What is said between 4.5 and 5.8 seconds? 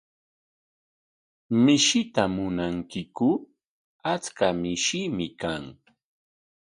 mishiimi kan.